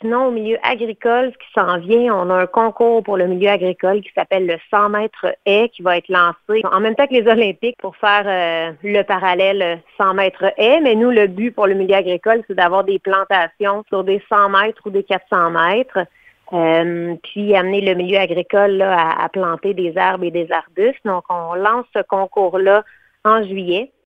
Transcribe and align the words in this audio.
Sinon, 0.00 0.28
au 0.28 0.30
milieu 0.30 0.56
agricole, 0.62 1.30
ce 1.30 1.38
qui 1.38 1.52
s'en 1.54 1.78
vient, 1.78 2.14
on 2.14 2.30
a 2.30 2.34
un 2.34 2.46
concours 2.46 3.02
pour 3.02 3.18
le 3.18 3.26
milieu 3.26 3.50
agricole 3.50 4.00
qui 4.00 4.10
s'appelle 4.14 4.46
le 4.46 4.56
100 4.70 4.88
mètres 4.88 5.26
haies 5.44 5.68
qui 5.68 5.82
va 5.82 5.98
être 5.98 6.08
lancé 6.08 6.62
en 6.72 6.80
même 6.80 6.94
temps 6.94 7.06
que 7.06 7.12
les 7.12 7.30
Olympiques 7.30 7.76
pour 7.78 7.94
faire 7.96 8.24
euh, 8.26 8.72
le 8.82 9.02
parallèle 9.02 9.82
100 9.98 10.14
mètres 10.14 10.54
haies. 10.56 10.80
Mais 10.80 10.94
nous, 10.94 11.10
le 11.10 11.26
but 11.26 11.50
pour 11.50 11.66
le 11.66 11.74
milieu 11.74 11.96
agricole, 11.96 12.42
c'est 12.48 12.54
d'avoir 12.54 12.84
des 12.84 12.98
plantations 12.98 13.84
sur 13.88 14.02
des 14.02 14.22
100 14.30 14.48
mètres 14.48 14.80
ou 14.86 14.90
des 14.90 15.04
400 15.04 15.50
mètres. 15.50 15.98
Euh, 16.54 17.14
puis 17.22 17.54
amener 17.54 17.82
le 17.82 17.94
milieu 17.94 18.18
agricole 18.18 18.72
là, 18.72 18.98
à, 18.98 19.24
à 19.24 19.28
planter 19.28 19.74
des 19.74 19.96
arbres 19.98 20.24
et 20.24 20.30
des 20.30 20.50
arbustes. 20.50 21.04
Donc, 21.04 21.24
on 21.28 21.54
lance 21.54 21.84
ce 21.94 22.02
concours-là 22.02 22.84
en 23.24 23.44
juillet. 23.44 23.92